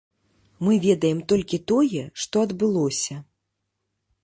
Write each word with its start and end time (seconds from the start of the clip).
Мы 0.67 0.71
ведаем 0.85 1.19
толькі 1.33 1.59
тое, 1.73 2.01
што 2.23 2.35
адбылося. 2.49 3.21